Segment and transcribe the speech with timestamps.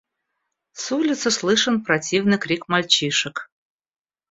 [0.71, 3.51] С улицы слышен противный крик мальчишек.